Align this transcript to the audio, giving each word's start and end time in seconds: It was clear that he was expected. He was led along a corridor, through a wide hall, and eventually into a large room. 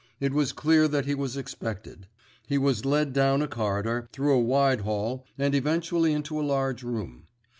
It 0.19 0.33
was 0.33 0.51
clear 0.51 0.87
that 0.87 1.05
he 1.05 1.13
was 1.13 1.37
expected. 1.37 2.07
He 2.47 2.57
was 2.57 2.85
led 2.85 3.15
along 3.15 3.43
a 3.43 3.47
corridor, 3.47 4.09
through 4.11 4.33
a 4.33 4.39
wide 4.41 4.81
hall, 4.81 5.27
and 5.37 5.53
eventually 5.53 6.11
into 6.11 6.41
a 6.41 6.41
large 6.41 6.81
room. 6.81 7.27